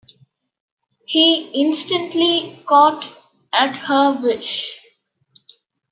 [1.05, 3.07] He instantly caught
[3.53, 4.83] at her wish.